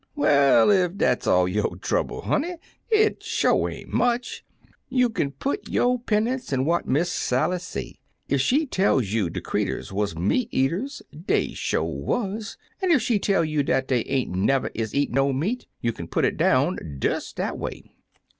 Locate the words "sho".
3.21-3.67, 11.53-11.83